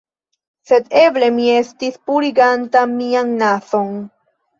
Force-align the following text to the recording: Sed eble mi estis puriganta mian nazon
Sed 0.69 0.85
eble 1.01 1.27
mi 1.35 1.49
estis 1.59 1.99
puriganta 2.11 2.83
mian 2.95 3.31
nazon 3.43 3.93